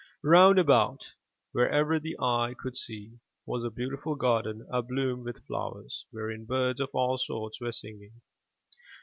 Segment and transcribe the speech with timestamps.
[0.23, 1.13] Round about,
[1.51, 6.89] wherever the eye could see, was a beautiful garden abloom with flowers, wherein birds of
[6.91, 8.19] all sorts were singing.